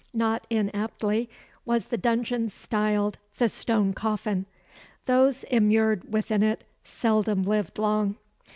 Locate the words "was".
1.63-1.85